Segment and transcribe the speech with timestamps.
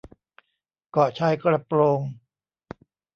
[0.91, 2.01] เกาะชายกระโปรง